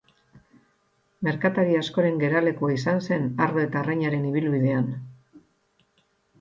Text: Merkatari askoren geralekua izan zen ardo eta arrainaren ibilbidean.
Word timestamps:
Merkatari 1.27 1.75
askoren 1.81 2.17
geralekua 2.25 2.71
izan 2.77 3.03
zen 3.09 3.29
ardo 3.49 3.63
eta 3.67 3.81
arrainaren 3.85 4.27
ibilbidean. 4.33 4.93